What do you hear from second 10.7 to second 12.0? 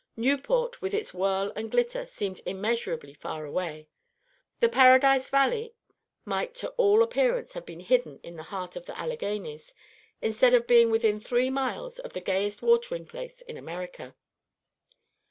within three miles